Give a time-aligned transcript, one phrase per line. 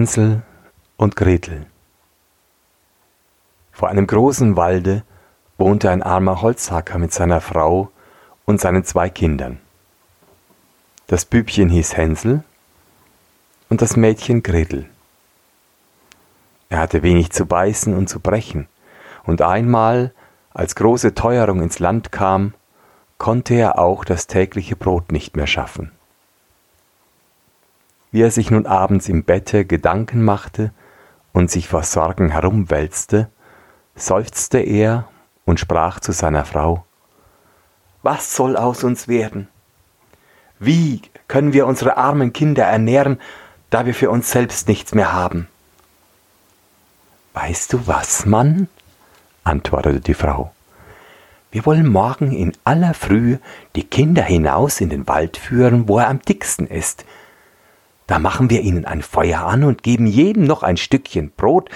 [0.00, 0.40] Hänsel
[0.96, 1.66] und Gretel.
[3.70, 5.02] Vor einem großen Walde
[5.58, 7.90] wohnte ein armer Holzhacker mit seiner Frau
[8.46, 9.60] und seinen zwei Kindern.
[11.06, 12.44] Das Bübchen hieß Hänsel
[13.68, 14.88] und das Mädchen Gretel.
[16.70, 18.68] Er hatte wenig zu beißen und zu brechen,
[19.24, 20.14] und einmal,
[20.54, 22.54] als große Teuerung ins Land kam,
[23.18, 25.92] konnte er auch das tägliche Brot nicht mehr schaffen.
[28.10, 30.72] Wie er sich nun abends im Bette Gedanken machte
[31.32, 33.28] und sich vor Sorgen herumwälzte,
[33.94, 35.08] seufzte er
[35.44, 36.84] und sprach zu seiner Frau
[38.02, 39.48] Was soll aus uns werden?
[40.58, 43.20] Wie können wir unsere armen Kinder ernähren,
[43.70, 45.48] da wir für uns selbst nichts mehr haben?
[47.32, 48.68] Weißt du was, Mann?
[49.44, 50.52] antwortete die Frau.
[51.52, 53.40] Wir wollen morgen in aller Frühe
[53.74, 57.04] die Kinder hinaus in den Wald führen, wo er am dicksten ist,
[58.10, 61.70] da machen wir ihnen ein Feuer an und geben jedem noch ein Stückchen Brot,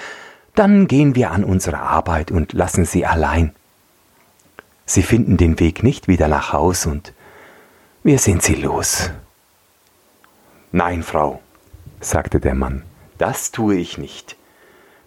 [0.53, 3.55] dann gehen wir an unsere Arbeit und lassen sie allein.
[4.85, 7.13] Sie finden den Weg nicht wieder nach Haus und
[8.03, 9.11] wir sind sie los.
[10.73, 11.39] Nein, Frau,
[12.01, 12.83] sagte der Mann,
[13.17, 14.35] das tue ich nicht.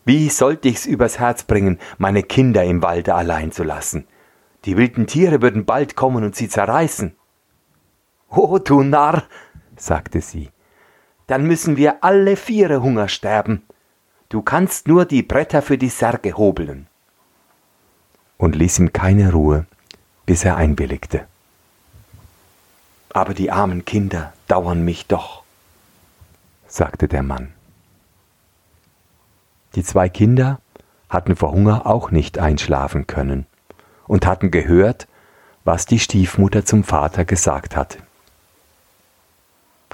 [0.07, 4.07] Wie sollte ich's übers Herz bringen, meine Kinder im Walde allein zu lassen?
[4.65, 7.15] Die wilden Tiere würden bald kommen und sie zerreißen.
[8.31, 9.25] Oh, du Narr,
[9.77, 10.49] sagte sie,
[11.29, 13.63] dann müssen wir alle viere Hunger sterben.
[14.31, 16.89] Du kannst nur die Bretter für die Särge hobeln.
[18.39, 19.67] Und ließ ihm keine Ruhe,
[20.27, 21.27] bis er einwilligte.
[23.13, 25.43] Aber die armen Kinder dauern mich doch,
[26.67, 27.53] sagte der Mann.
[29.75, 30.61] Die zwei Kinder
[31.11, 33.47] hatten vor Hunger auch nicht einschlafen können
[34.07, 35.09] und hatten gehört,
[35.65, 37.99] was die Stiefmutter zum Vater gesagt hatte.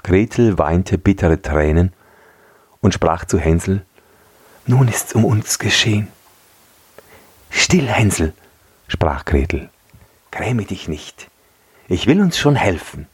[0.05, 1.91] Gretel weinte bittere Tränen
[2.79, 3.83] und sprach zu Hänsel,
[4.67, 6.09] Nun ist's um uns geschehen.
[7.49, 8.33] Still, Hänsel,
[8.87, 9.71] sprach Gretel,
[10.29, 11.31] gräme dich nicht,
[11.87, 13.07] ich will uns schon helfen.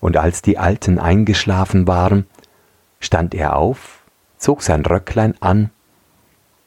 [0.00, 2.26] Und als die Alten eingeschlafen waren,
[3.00, 4.00] stand er auf,
[4.36, 5.70] zog sein Röcklein an,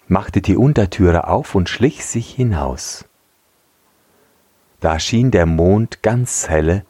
[0.07, 3.05] machte die Untertüre auf und schlich sich hinaus.
[4.79, 6.83] Da schien der Mond ganz helle,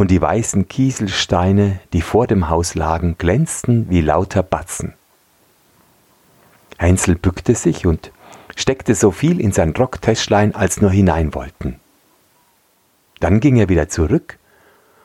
[0.00, 4.94] und die weißen Kieselsteine, die vor dem Haus lagen, glänzten wie lauter Batzen.
[6.80, 8.10] Heinzel bückte sich und
[8.56, 11.78] steckte so viel in sein Rocktäschlein, als nur hinein wollten.
[13.20, 14.38] Dann ging er wieder zurück,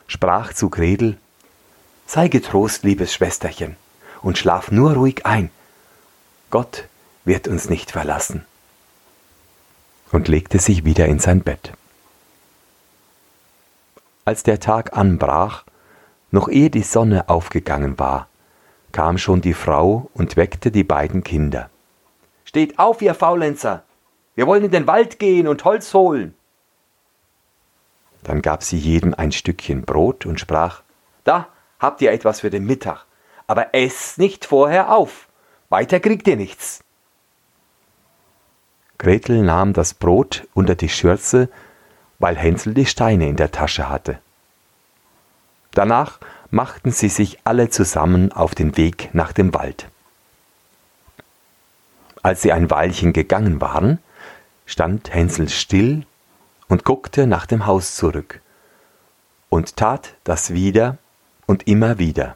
[0.08, 1.18] sprach zu Gretel,
[2.08, 3.76] Sei getrost, liebes Schwesterchen,
[4.22, 5.50] und schlaf nur ruhig ein.
[6.52, 6.88] Gott
[7.26, 8.46] wird uns nicht verlassen.
[10.14, 11.74] Und legte sich wieder in sein Bett.
[14.26, 15.66] Als der Tag anbrach,
[16.32, 18.28] noch ehe die Sonne aufgegangen war,
[18.92, 21.70] kam schon die Frau und weckte die beiden Kinder.
[22.44, 23.84] Steht auf, ihr Faulenzer!
[24.34, 26.34] Wir wollen in den Wald gehen und Holz holen!
[28.24, 30.82] Dann gab sie jedem ein Stückchen Brot und sprach
[31.24, 31.48] Da
[31.80, 33.06] habt ihr etwas für den Mittag,
[33.46, 35.28] aber esst nicht vorher auf,
[35.70, 36.84] weiter kriegt ihr nichts.
[38.98, 41.50] Gretel nahm das Brot unter die Schürze
[42.20, 44.20] weil Hänsel die Steine in der Tasche hatte.
[45.72, 46.20] Danach
[46.52, 49.88] machten sie sich alle zusammen auf den Weg nach dem Wald.
[52.24, 54.00] Als sie ein Weilchen gegangen waren,
[54.66, 56.06] stand Hänsel still
[56.68, 58.42] und guckte nach dem Haus zurück
[59.50, 60.98] und tat das wieder
[61.46, 62.36] und immer wieder.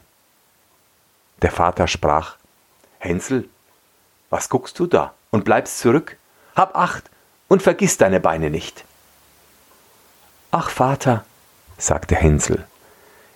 [1.42, 2.36] Der Vater sprach
[2.98, 3.48] Hänsel,
[4.28, 6.16] was guckst du da und bleibst zurück?
[6.54, 7.10] Hab acht
[7.48, 8.84] und vergiss deine Beine nicht.
[10.52, 11.24] Ach Vater,
[11.78, 12.66] sagte Hänsel,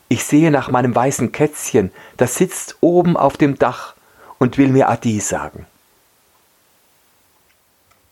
[0.09, 3.95] ich sehe nach meinem weißen Kätzchen, das sitzt oben auf dem Dach
[4.39, 5.67] und will mir Adi sagen.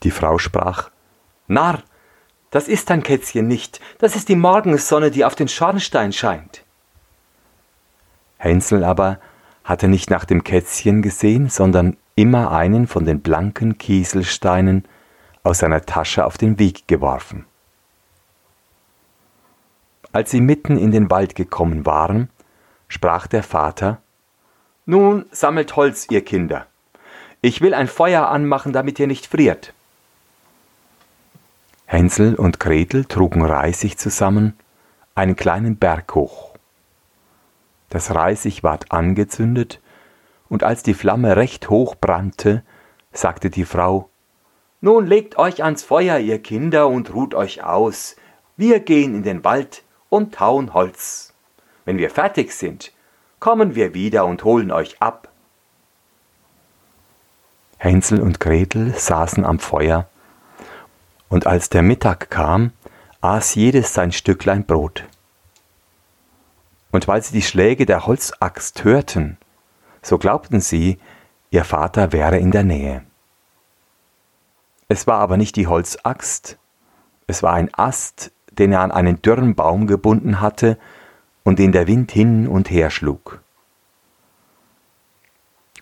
[0.05, 0.91] Die Frau sprach,
[1.49, 1.83] Narr,
[2.51, 6.63] das ist dein Kätzchen nicht, das ist die Morgensonne, die auf den Schornstein scheint.
[8.39, 9.19] Hänsel aber
[9.65, 14.85] hatte nicht nach dem Kätzchen gesehen, sondern immer einen von den blanken Kieselsteinen
[15.43, 17.47] aus seiner Tasche auf den Weg geworfen.
[20.13, 22.29] Als sie mitten in den Wald gekommen waren,
[22.89, 24.03] sprach der Vater
[24.85, 26.67] Nun sammelt Holz, ihr Kinder.
[27.41, 29.73] Ich will ein Feuer anmachen, damit ihr nicht friert.
[31.87, 34.55] Hänsel und Gretel trugen Reisig zusammen,
[35.15, 36.55] einen kleinen Berg hoch.
[37.89, 39.81] Das Reisig ward angezündet,
[40.49, 42.63] und als die Flamme recht hoch brannte,
[43.13, 44.11] sagte die Frau
[44.83, 48.17] Nun legt euch ans Feuer, ihr Kinder, und ruht euch aus.
[48.57, 49.83] Wir gehen in den Wald
[50.13, 51.33] und tauen Holz.
[51.87, 52.93] Wenn wir fertig sind,
[53.41, 55.29] kommen wir wieder und holen euch ab.
[57.79, 60.07] Hänsel und Gretel saßen am Feuer,
[61.31, 62.73] und als der Mittag kam,
[63.23, 65.05] aß jedes sein Stücklein Brot.
[66.91, 69.39] Und weil sie die Schläge der Holzaxt hörten,
[70.03, 70.99] so glaubten sie,
[71.51, 73.03] ihr Vater wäre in der Nähe.
[74.89, 76.59] Es war aber nicht die Holzaxt,
[77.27, 80.79] es war ein Ast, den er an einen dürren Baum gebunden hatte
[81.45, 83.41] und den der Wind hin und her schlug.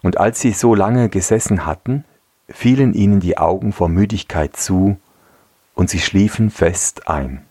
[0.02, 2.04] Und als sie so lange gesessen hatten,
[2.48, 4.98] fielen ihnen die Augen vor Müdigkeit zu,
[5.74, 7.44] und sie schliefen fest ein.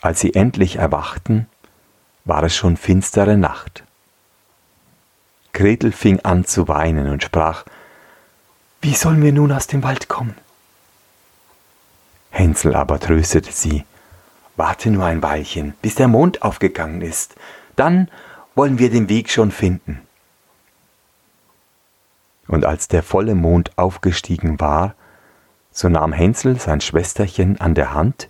[0.00, 1.46] Als sie endlich erwachten,
[2.24, 3.84] war es schon finstere Nacht.
[5.52, 7.64] Gretel fing an zu weinen und sprach,
[8.80, 10.34] Wie sollen wir nun aus dem Wald kommen?
[12.34, 13.84] Hänsel aber tröstete sie,
[14.56, 17.34] Warte nur ein Weilchen, bis der Mond aufgegangen ist,
[17.76, 18.08] dann
[18.54, 20.00] wollen wir den Weg schon finden.
[22.46, 24.94] Und als der volle Mond aufgestiegen war,
[25.72, 28.28] so nahm Hänsel sein Schwesterchen an der Hand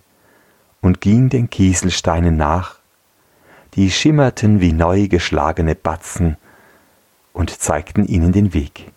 [0.81, 2.77] und ging den Kieselsteinen nach,
[3.73, 6.37] die schimmerten wie neu geschlagene Batzen
[7.33, 8.91] und zeigten ihnen den Weg.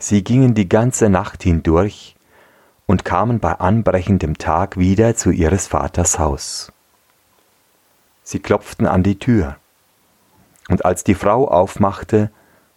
[0.00, 2.16] Sie gingen die ganze Nacht hindurch
[2.88, 6.72] und kamen bei anbrechendem Tag wieder zu ihres Vaters Haus.
[8.24, 9.56] Sie klopften an die Tür,
[10.68, 12.30] und als die Frau aufmachte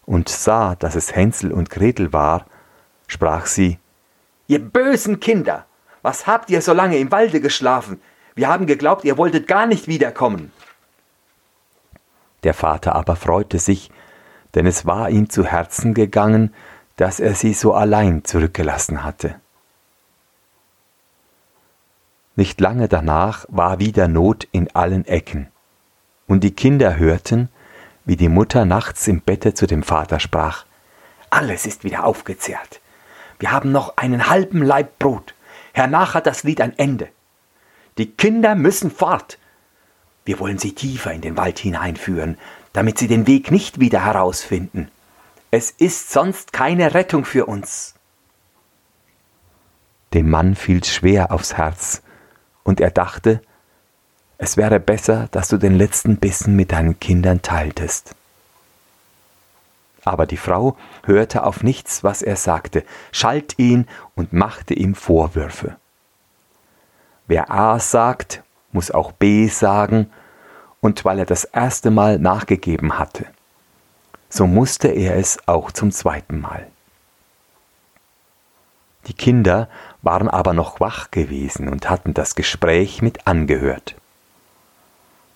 [0.05, 2.45] und sah, dass es Hänsel und Gretel war,
[3.07, 3.79] sprach sie
[4.47, 5.65] Ihr bösen Kinder,
[6.01, 8.01] was habt ihr so lange im Walde geschlafen?
[8.35, 10.51] Wir haben geglaubt, ihr wolltet gar nicht wiederkommen.
[12.43, 13.91] Der Vater aber freute sich,
[14.55, 16.53] denn es war ihm zu Herzen gegangen,
[16.97, 19.35] dass er sie so allein zurückgelassen hatte.
[22.41, 25.51] Nicht lange danach war wieder Not in allen Ecken,
[26.25, 27.49] und die Kinder hörten,
[28.03, 30.65] wie die Mutter nachts im Bette zu dem Vater sprach
[31.29, 32.81] Alles ist wieder aufgezehrt.
[33.37, 35.35] Wir haben noch einen halben Laib Brot.
[35.73, 37.09] Hernach hat das Lied ein Ende.
[37.99, 39.37] Die Kinder müssen fort.
[40.25, 42.39] Wir wollen sie tiefer in den Wald hineinführen,
[42.73, 44.89] damit sie den Weg nicht wieder herausfinden.
[45.51, 47.93] Es ist sonst keine Rettung für uns.
[50.15, 52.01] Dem Mann fiel's schwer aufs Herz,
[52.63, 53.41] und er dachte,
[54.37, 58.15] es wäre besser, dass du den letzten Bissen mit deinen Kindern teiltest.
[60.03, 65.75] Aber die Frau hörte auf nichts, was er sagte, schalt ihn und machte ihm Vorwürfe.
[67.27, 68.41] Wer A sagt,
[68.71, 70.11] muss auch B sagen,
[70.79, 73.27] und weil er das erste Mal nachgegeben hatte,
[74.29, 76.67] so musste er es auch zum zweiten Mal.
[79.11, 79.67] Die Kinder
[80.03, 83.95] waren aber noch wach gewesen und hatten das Gespräch mit angehört.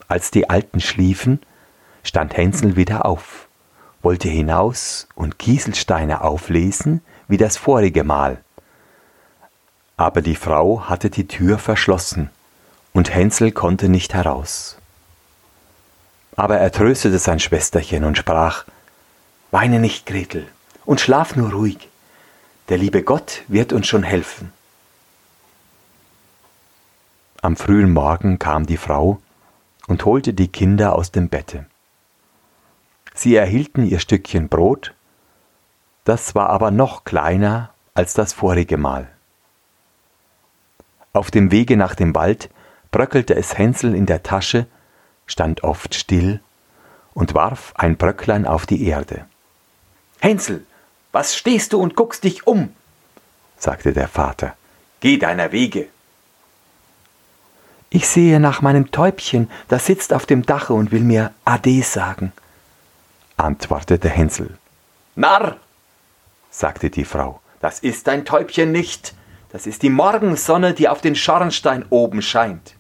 [0.08, 1.42] Als die Alten schliefen,
[2.02, 3.50] stand Hänsel wieder auf,
[4.02, 8.38] wollte hinaus und Kieselsteine auflesen wie das vorige Mal.
[9.98, 12.30] Aber die Frau hatte die Tür verschlossen,
[12.94, 14.78] und Hänsel konnte nicht heraus.
[16.38, 18.64] Aber er tröstete sein Schwesterchen und sprach
[19.52, 20.48] Weine nicht, Gretel,
[20.86, 21.90] und schlaf nur ruhig.
[22.70, 24.52] Der liebe Gott wird uns schon helfen.
[27.42, 29.22] Am frühen Morgen kam die Frau
[29.88, 31.68] und holte die Kinder aus dem Bette.
[33.14, 34.96] Sie erhielten ihr Stückchen Brot,
[36.06, 39.10] das war aber noch kleiner als das vorige Mal.
[41.14, 42.50] Auf dem Wege nach dem Wald
[42.90, 44.66] bröckelte es Hänsel in der Tasche,
[45.28, 46.42] stand oft still
[47.14, 49.26] und warf ein Bröcklein auf die Erde.
[50.20, 50.66] Hänsel,
[51.16, 52.76] was stehst du und guckst dich um?
[53.58, 54.54] sagte der Vater.
[55.00, 55.88] Geh deiner Wege.
[57.90, 62.34] Ich sehe nach meinem Täubchen, das sitzt auf dem Dache und will mir Ade sagen,
[63.38, 64.58] antwortete Hänsel.
[65.16, 65.56] Narr,
[66.52, 69.16] sagte die Frau, das ist dein Täubchen nicht,
[69.54, 72.76] das ist die Morgensonne, die auf den Schornstein oben scheint.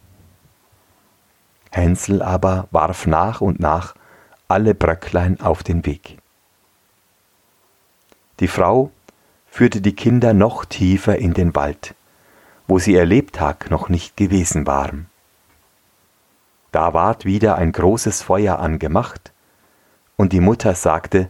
[1.71, 3.95] Hänsel aber warf nach und nach
[4.49, 6.17] alle Bröcklein auf den Weg.
[8.39, 8.91] Die Frau
[9.47, 11.95] führte die Kinder noch tiefer in den Wald,
[12.67, 15.07] wo sie ihr Lebtag noch nicht gewesen waren.
[16.73, 19.31] Da ward wieder ein großes Feuer angemacht,
[20.17, 21.29] und die Mutter sagte,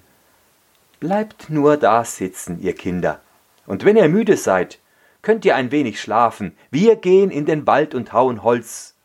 [1.00, 3.22] Bleibt nur da sitzen, ihr Kinder,
[3.68, 4.80] und wenn ihr müde seid,
[5.22, 8.96] könnt ihr ein wenig schlafen, wir gehen in den Wald und hauen Holz,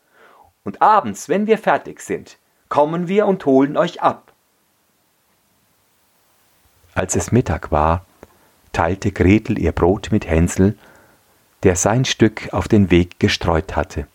[0.63, 2.39] und abends, wenn wir fertig sind,
[2.69, 4.30] kommen wir und holen euch ab.
[6.93, 8.05] Als es Mittag war,
[8.73, 10.77] teilte Gretel ihr Brot mit Hänsel
[11.63, 14.07] der sein Stück auf den Weg gestreut hatte.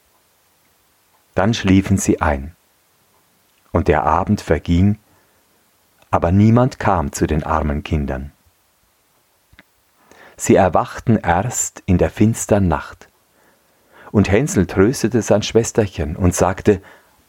[1.35, 2.57] Dann schliefen sie ein.
[3.73, 4.99] Und der Abend verging,
[6.11, 8.33] aber niemand kam zu den armen Kindern.
[10.37, 13.09] Sie erwachten erst in der finstern Nacht.
[14.13, 16.81] Und Hänsel tröstete sein Schwesterchen und sagte,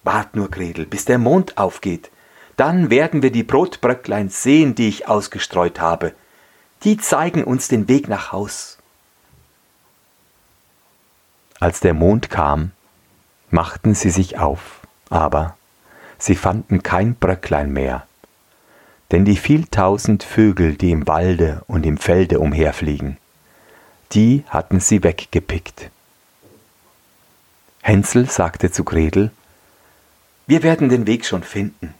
[0.03, 2.11] Wart nur, Gretel, bis der Mond aufgeht.
[2.57, 6.13] Dann werden wir die Brotbröcklein sehen, die ich ausgestreut habe.
[6.83, 8.77] Die zeigen uns den Weg nach Haus.
[11.59, 12.71] Als der Mond kam,
[13.49, 15.55] machten sie sich auf, aber
[16.17, 18.05] sie fanden kein Bröcklein mehr,
[19.11, 23.17] denn die vieltausend Vögel, die im Walde und im Felde umherfliegen,
[24.11, 25.89] die hatten sie weggepickt.
[27.81, 29.31] Hänsel sagte zu Gretel,
[30.45, 31.93] wir werden den Weg schon finden.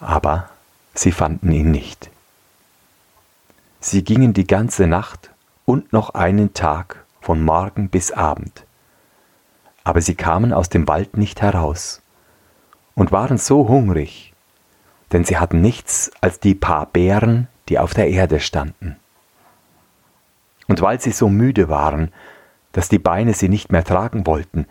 [0.00, 0.48] Aber
[0.94, 2.10] sie fanden ihn nicht.
[3.80, 5.30] Sie gingen die ganze Nacht
[5.64, 8.64] und noch einen Tag von Morgen bis Abend.
[9.84, 12.02] Aber sie kamen aus dem Wald nicht heraus
[12.94, 14.34] und waren so hungrig,
[15.12, 18.96] denn sie hatten nichts als die paar Beeren, die auf der Erde standen.
[20.66, 22.12] Und weil sie so müde waren,
[22.72, 24.66] dass die Beine sie nicht mehr tragen wollten,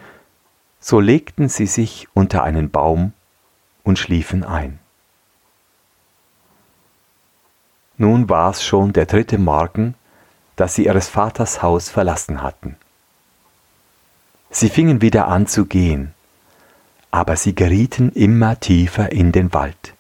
[0.80, 3.14] so legten sie sich unter einen Baum
[3.84, 4.80] und schliefen ein.
[7.98, 9.96] Nun war es schon der dritte Morgen,
[10.56, 12.76] dass sie ihres Vaters Haus verlassen hatten.
[14.50, 16.14] Sie fingen wieder an zu gehen,
[17.12, 19.94] aber sie gerieten immer tiefer in den Wald.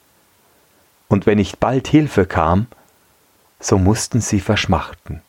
[1.07, 2.67] Und wenn nicht bald Hilfe kam,
[3.59, 5.21] so mussten sie verschmachten.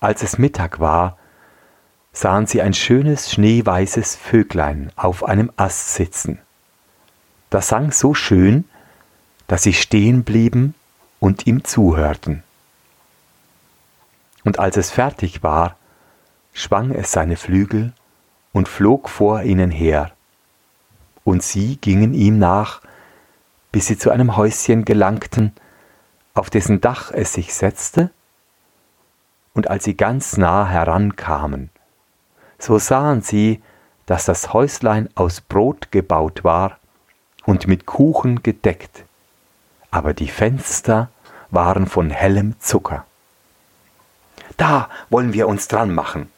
[0.00, 1.16] Als es Mittag war,
[2.12, 6.38] sahen sie ein schönes schneeweißes Vöglein auf einem Ast sitzen.
[7.50, 8.64] Das sang so schön,
[9.46, 10.74] dass sie stehen blieben
[11.20, 12.42] und ihm zuhörten.
[14.44, 15.76] Und als es fertig war,
[16.52, 17.92] schwang es seine Flügel
[18.52, 20.12] und flog vor ihnen her,
[21.24, 22.80] und sie gingen ihm nach,
[23.70, 25.52] bis sie zu einem Häuschen gelangten,
[26.34, 28.10] auf dessen Dach es sich setzte,
[29.54, 31.70] und als sie ganz nah herankamen,
[32.58, 33.62] so sahen sie,
[34.06, 36.78] dass das Häuslein aus Brot gebaut war
[37.44, 39.04] und mit Kuchen gedeckt,
[39.92, 41.10] aber die Fenster
[41.50, 43.06] waren von hellem Zucker.
[44.56, 46.28] Da wollen wir uns dran machen,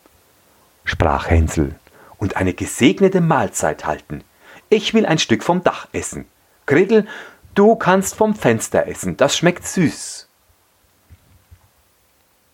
[0.85, 1.77] sprach Hänsel,
[2.19, 4.23] und eine gesegnete Mahlzeit halten.
[4.69, 6.27] Ich will ein Stück vom Dach essen.
[6.67, 7.07] Gretel,
[7.55, 10.29] du kannst vom Fenster essen, das schmeckt süß.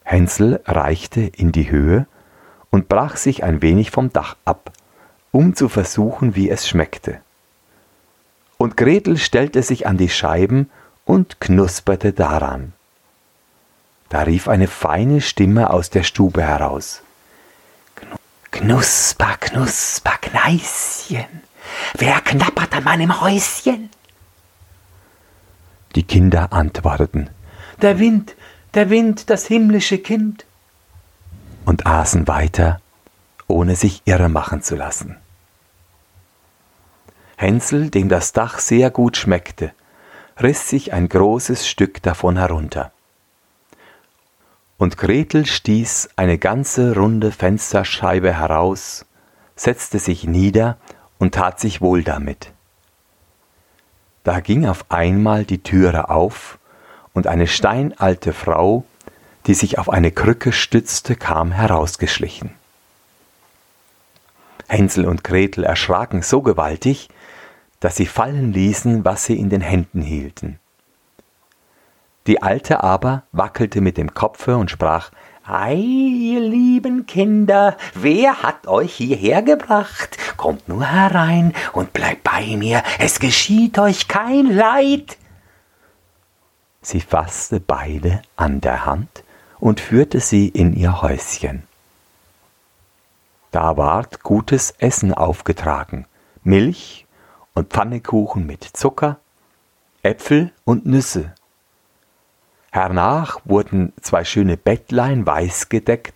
[0.05, 2.07] Hänsel reichte in die Höhe
[2.71, 4.73] und brach sich ein wenig vom Dach ab,
[5.33, 7.21] um zu versuchen, wie es schmeckte.
[8.59, 10.69] Und Gretel stellte sich an die Scheiben
[11.11, 12.73] und knusperte daran.
[14.11, 17.03] Da rief eine feine Stimme aus der Stube heraus.
[18.53, 21.27] Knusper, knusper, Kneischen,
[21.95, 23.91] wer knappert an meinem Häuschen?
[25.97, 27.29] Die Kinder antworteten,
[27.83, 28.37] Der Wind,
[28.75, 30.45] der Wind, das himmlische Kind,
[31.65, 32.81] und aßen weiter,
[33.49, 35.17] ohne sich irre machen zu lassen.
[37.37, 39.73] Hänsel, dem das Dach sehr gut schmeckte,
[40.43, 42.93] riss sich ein großes Stück davon herunter.
[44.79, 49.05] Und Gretel stieß eine ganze runde Fensterscheibe heraus,
[49.55, 50.79] setzte sich nieder
[51.19, 52.53] und tat sich wohl damit.
[54.25, 56.59] Da ging auf einmal die Türe auf,
[57.13, 58.85] und eine steinalte Frau,
[59.47, 62.53] die sich auf eine Krücke stützte, kam herausgeschlichen.
[64.69, 67.09] Hänsel und Gretel erschraken so gewaltig,
[67.81, 70.59] dass sie fallen ließen, was sie in den Händen hielten.
[72.27, 75.11] Die Alte aber wackelte mit dem Kopfe und sprach
[75.45, 80.17] Ei, ihr lieben Kinder, wer hat euch hierher gebracht?
[80.37, 85.17] Kommt nur herein und bleibt bei mir, es geschieht euch kein Leid.
[86.83, 89.25] Sie fasste beide an der Hand
[89.59, 91.65] und führte sie in ihr Häuschen.
[93.51, 96.07] Da ward gutes Essen aufgetragen,
[96.45, 97.07] Milch
[97.61, 99.19] und Pfannekuchen mit Zucker,
[100.03, 101.35] Äpfel und Nüsse.
[102.71, 106.15] Hernach wurden zwei schöne Bettlein weiß gedeckt,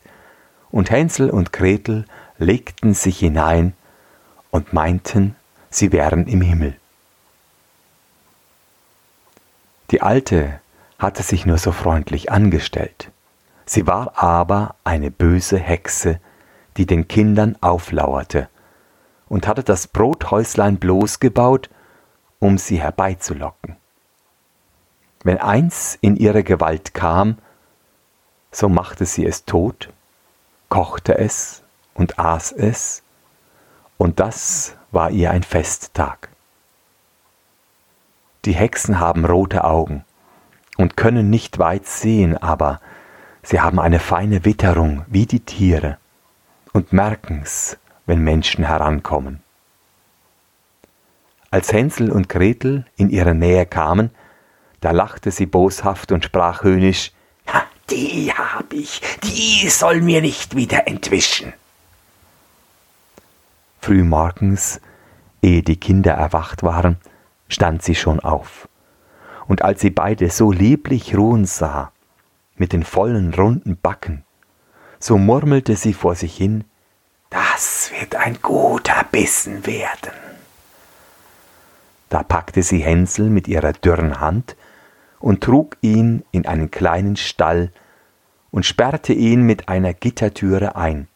[0.71, 2.07] und Hänsel und Gretel
[2.39, 3.75] legten sich hinein
[4.51, 5.37] und meinten,
[5.69, 6.77] sie wären im Himmel.
[9.91, 10.61] Die Alte
[10.99, 13.11] hatte sich nur so freundlich angestellt.
[13.67, 16.21] Sie war aber eine böse Hexe,
[16.79, 18.49] die den Kindern auflauerte
[19.35, 21.69] und hatte das Brothäuslein bloß gebaut,
[22.39, 23.75] um sie herbeizulocken.
[25.25, 27.39] Wenn eins in ihre Gewalt kam,
[28.53, 29.93] so machte sie es tot,
[30.69, 31.65] kochte es
[31.95, 33.03] und aß es,
[33.99, 36.29] und das war ihr ein Festtag.
[38.45, 40.05] Die Hexen haben rote Augen
[40.77, 42.81] und können nicht weit sehen, aber
[43.43, 45.99] sie haben eine feine Witterung wie die Tiere
[46.73, 49.43] und merken's, wenn Menschen herankommen.
[51.51, 54.11] Als Hänsel und Gretel in ihre Nähe kamen,
[54.81, 57.13] da lachte sie boshaft und sprach höhnisch,
[57.91, 61.53] die hab ich, die soll mir nicht wieder entwischen.
[63.81, 64.81] Frühmorgens,
[65.43, 66.97] ehe die Kinder erwacht waren,
[67.49, 68.69] stand sie schon auf.
[69.47, 71.93] Und als sie beide so lieblich ruhen sah,
[72.57, 74.25] mit den vollen runden Backen,
[74.99, 76.65] so murmelte sie vor sich hin,
[77.35, 80.13] das wird ein guter Bissen werden.
[82.09, 84.55] Da packte sie Hänsel mit ihrer dürren Hand
[85.19, 87.73] und trug ihn in einen kleinen Stall
[88.53, 91.09] und sperrte ihn mit einer Gittertüre ein.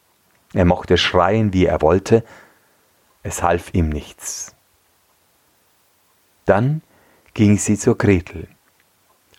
[0.55, 2.25] Er mochte schreien, wie er wollte,
[3.23, 4.57] es half ihm nichts.
[6.47, 6.83] Dann
[7.33, 8.49] ging sie zur Gretel,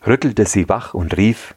[0.07, 1.55] rüttelte sie wach und rief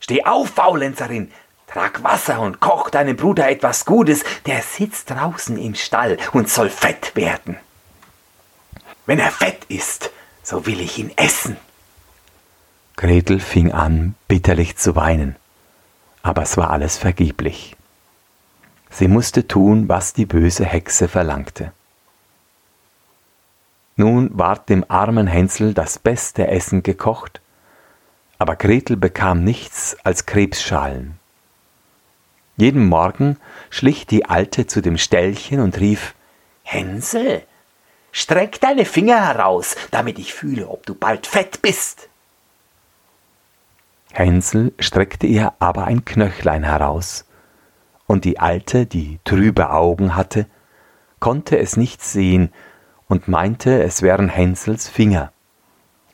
[0.00, 1.30] Steh auf, Faulenzerin,
[1.68, 6.70] trag Wasser und koch deinem Bruder etwas Gutes, der sitzt draußen im Stall und soll
[6.70, 7.56] fett werden.
[9.06, 10.10] Wenn er fett ist,
[10.42, 11.56] so will ich ihn essen.
[12.96, 15.36] Gretel fing an, bitterlich zu weinen,
[16.22, 17.76] aber es war alles vergeblich.
[18.90, 21.72] Sie musste tun, was die böse Hexe verlangte.
[23.96, 27.40] Nun ward dem armen Hänsel das beste Essen gekocht,
[28.38, 31.17] aber Gretel bekam nichts als Krebsschalen.
[32.58, 33.36] Jeden Morgen
[33.70, 36.16] schlich die Alte zu dem Ställchen und rief
[36.64, 37.44] Hänsel,
[38.10, 42.08] streck deine Finger heraus, damit ich fühle, ob du bald fett bist.
[44.12, 47.26] Hänsel streckte ihr aber ein Knöchlein heraus,
[48.08, 50.46] und die Alte, die trübe Augen hatte,
[51.20, 52.52] konnte es nicht sehen
[53.06, 55.32] und meinte, es wären Hänsels Finger,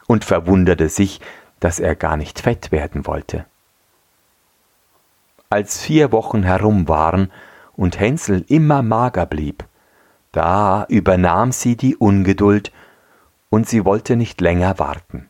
[0.07, 1.23] und verwunderte sich,
[1.59, 3.47] dass er gar nicht fett werden wollte.
[5.55, 7.31] Als vier Wochen herum waren
[7.77, 9.63] und Hänsel immer mager blieb,
[10.33, 12.73] da übernahm sie die Ungeduld,
[13.51, 15.29] und sie wollte nicht länger warten.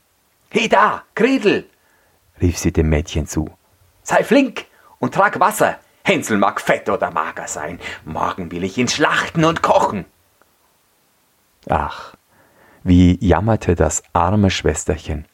[0.48, 1.66] He da, Gretel!
[2.40, 3.50] rief sie dem Mädchen zu.
[4.02, 4.64] Sei flink
[4.98, 5.76] und trag Wasser.
[6.04, 7.78] Hänsel mag fett oder mager sein.
[8.06, 10.06] Morgen will ich ihn schlachten und kochen.
[11.68, 12.14] Ach,
[12.82, 15.26] wie jammerte das arme Schwesterchen,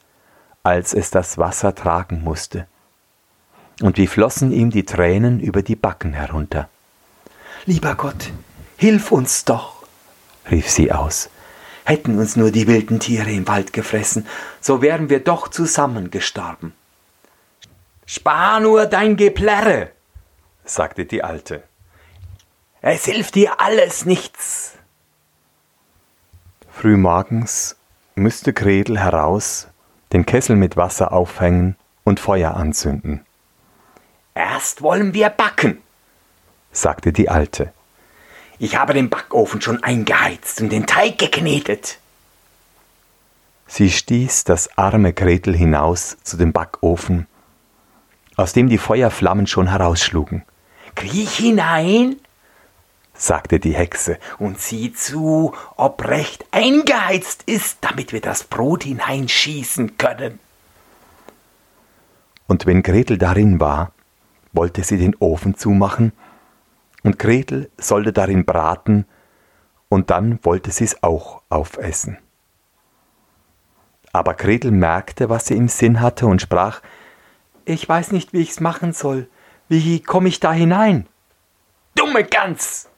[0.63, 2.67] als es das Wasser tragen musste.
[3.79, 6.69] Und wie flossen ihm die Tränen über die Backen herunter.
[7.65, 8.31] Lieber Gott,
[8.77, 9.83] hilf uns doch,
[10.49, 11.29] rief sie aus.
[11.83, 14.27] Hätten uns nur die wilden Tiere im Wald gefressen,
[14.59, 16.73] so wären wir doch zusammen gestorben.
[18.05, 19.91] Spar nur dein Geplärre,
[20.65, 21.63] sagte die Alte.
[22.81, 24.73] Es hilft dir alles nichts.
[26.71, 27.75] Frühmorgens
[28.15, 29.67] müsste Gretel heraus,
[30.13, 33.25] den Kessel mit Wasser aufhängen und Feuer anzünden.
[34.33, 35.81] Erst wollen wir backen,
[36.71, 37.73] sagte die Alte.
[38.59, 41.97] Ich habe den Backofen schon eingeheizt und den Teig geknetet.
[43.67, 47.27] Sie stieß das arme Gretel hinaus zu dem Backofen,
[48.35, 50.43] aus dem die Feuerflammen schon herausschlugen.
[50.95, 52.17] Kriech hinein,
[53.13, 59.97] sagte die Hexe, und sieh zu, ob recht eingeheizt ist, damit wir das Brot hineinschießen
[59.97, 60.39] können.
[62.47, 63.93] Und wenn Gretel darin war,
[64.53, 66.13] wollte sie den Ofen zumachen,
[67.03, 69.05] und Gretel sollte darin braten,
[69.89, 72.17] und dann wollte sie's auch aufessen.
[74.13, 76.81] Aber Gretel merkte, was sie im Sinn hatte, und sprach
[77.65, 79.27] Ich weiß nicht, wie ich's machen soll.
[79.67, 81.07] Wie komme ich da hinein?
[81.95, 82.89] Dumme Gans,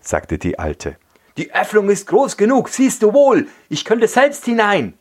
[0.00, 0.96] sagte die Alte.
[1.36, 4.94] Die Öffnung ist groß genug, siehst du wohl, ich könnte selbst hinein.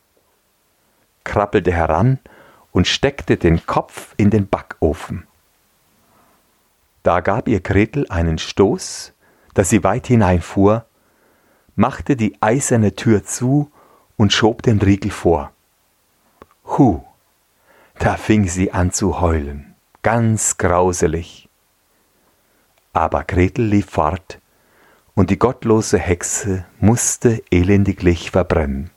[1.23, 2.19] Krabbelte heran
[2.71, 5.27] und steckte den Kopf in den Backofen.
[7.03, 9.13] Da gab ihr Gretel einen Stoß,
[9.53, 10.85] dass sie weit hineinfuhr,
[11.75, 13.71] machte die eiserne Tür zu
[14.17, 15.51] und schob den Riegel vor.
[16.65, 17.03] Hu,
[17.97, 21.49] da fing sie an zu heulen, ganz grauselig.
[22.93, 24.39] Aber Gretel lief fort
[25.15, 28.91] und die gottlose Hexe musste elendiglich verbrennen.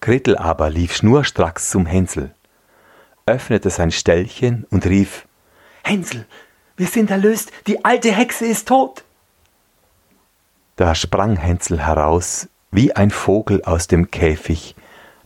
[0.00, 2.34] Gretel aber lief schnurstracks zum Hänsel,
[3.26, 5.26] öffnete sein Ställchen und rief
[5.82, 6.26] Hänsel,
[6.76, 9.04] wir sind erlöst, die alte Hexe ist tot.
[10.76, 14.74] Da sprang Hänsel heraus wie ein Vogel aus dem Käfig,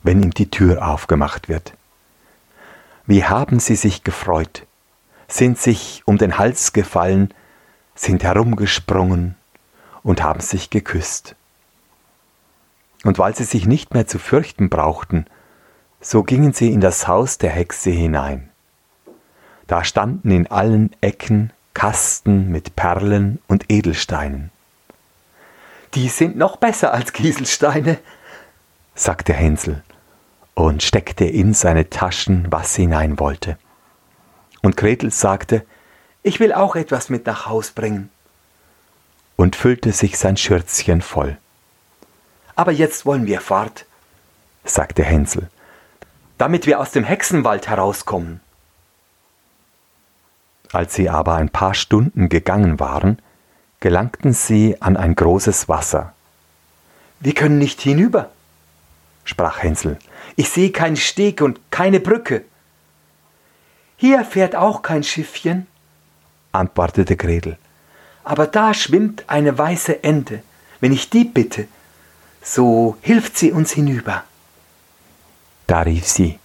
[0.02, 1.72] wenn ihm die Tür aufgemacht wird.
[3.06, 4.66] Wie haben sie sich gefreut,
[5.28, 7.32] sind sich um den Hals gefallen,
[7.94, 9.36] sind herumgesprungen
[10.02, 11.36] und haben sich geküsst.
[13.04, 15.26] Und weil sie sich nicht mehr zu fürchten brauchten,
[16.00, 18.50] so gingen sie in das Haus der Hexe hinein.
[19.66, 24.50] Da standen in allen Ecken Kasten mit Perlen und Edelsteinen.
[25.94, 27.98] Die sind noch besser als Kieselsteine,
[28.94, 29.82] sagte Hänsel
[30.54, 33.58] und steckte in seine Taschen, was hinein wollte.
[34.62, 35.66] Und Gretel sagte,
[36.22, 38.10] ich will auch etwas mit nach Haus bringen.
[39.36, 41.36] Und füllte sich sein Schürzchen voll.
[42.54, 43.84] Aber jetzt wollen wir fort,
[44.64, 45.50] sagte Hänsel,
[46.38, 48.40] damit wir aus dem Hexenwald herauskommen.
[50.72, 53.18] Als sie aber ein paar Stunden gegangen waren,
[53.80, 56.12] gelangten sie an ein großes Wasser.
[57.20, 58.30] Wir können nicht hinüber,
[59.24, 59.98] sprach Hänsel.
[60.34, 62.44] Ich sehe keinen Steg und keine Brücke.
[63.96, 65.66] Hier fährt auch kein Schiffchen,
[66.52, 67.56] antwortete Gretel.
[68.24, 70.42] Aber da schwimmt eine weiße Ente.
[70.80, 71.68] Wenn ich die bitte,
[72.42, 74.24] so hilft sie uns hinüber.
[75.66, 76.38] Da rief sie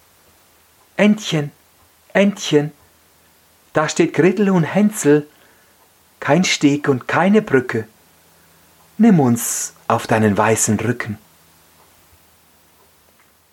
[0.95, 1.51] Entchen,
[2.13, 2.71] Entchen,
[3.73, 5.27] da steht Gretel und Hänsel,
[6.19, 7.88] kein Steg und keine Brücke.
[8.97, 11.17] Nimm uns auf deinen weißen Rücken.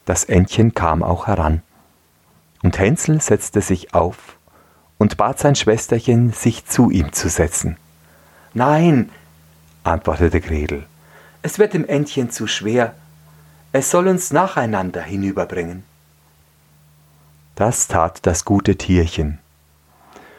[0.05, 1.63] Das Entchen kam auch heran,
[2.63, 4.37] und Hänsel setzte sich auf
[4.99, 7.77] und bat sein Schwesterchen, sich zu ihm zu setzen.
[8.55, 9.11] Nein,
[9.85, 10.87] antwortete Gretel,
[11.43, 12.95] es wird dem Entchen zu schwer,
[13.73, 15.85] es soll uns nacheinander hinüberbringen.
[17.55, 19.39] Das tat das gute Tierchen,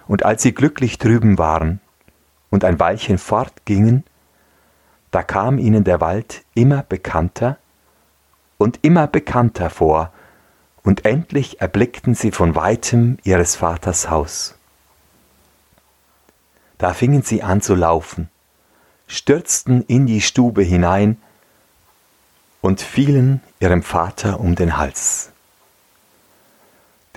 [0.09, 1.79] und als sie glücklich drüben waren
[2.49, 4.03] und ein Weilchen fortgingen,
[5.11, 7.57] da kam ihnen der Wald immer bekannter
[8.57, 10.11] und immer bekannter vor,
[10.81, 14.55] und endlich erblickten sie von weitem ihres Vaters Haus.
[16.79, 18.29] Da fingen sie an zu laufen,
[19.05, 21.17] stürzten in die Stube hinein
[22.61, 25.31] und fielen ihrem Vater um den Hals.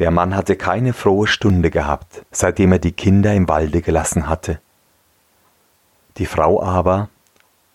[0.03, 4.61] Der Mann hatte keine frohe Stunde gehabt, seitdem er die Kinder im Walde gelassen hatte.
[6.17, 7.09] Die Frau aber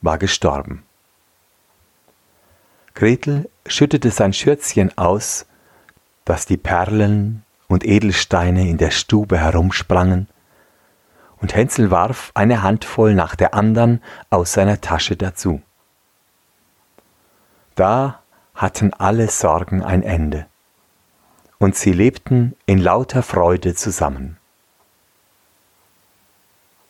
[0.01, 0.83] war gestorben.
[2.95, 5.45] Gretel schüttete sein Schürzchen aus,
[6.25, 10.27] dass die Perlen und Edelsteine in der Stube herumsprangen,
[11.37, 15.61] und Hänsel warf eine Handvoll nach der andern aus seiner Tasche dazu.
[17.75, 18.19] Da
[18.53, 20.45] hatten alle Sorgen ein Ende,
[21.59, 24.37] und sie lebten in lauter Freude zusammen.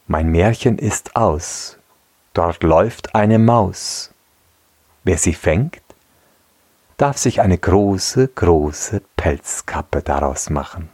[0.07, 1.77] Mein Märchen ist aus,
[2.33, 4.13] dort läuft eine Maus.
[5.03, 5.81] Wer sie fängt,
[6.97, 10.89] darf sich eine große, große Pelzkappe daraus machen.